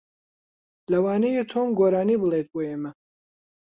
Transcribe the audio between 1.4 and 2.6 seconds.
تۆم گۆرانی بڵێت بۆ